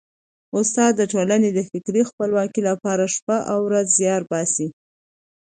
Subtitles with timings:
[0.59, 4.67] استاد د ټولني د فکري خپلواکۍ لپاره شپه او ورځ زیار باسي.